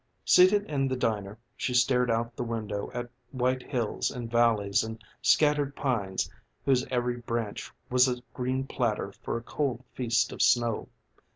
[0.25, 4.99] Seated in the diner she stared out the window at white hills and valleys and
[5.21, 6.27] scattered pines
[6.65, 10.89] whose every branch was a green platter for a cold feast of snow.